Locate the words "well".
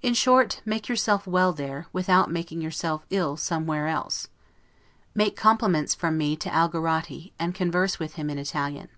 1.26-1.52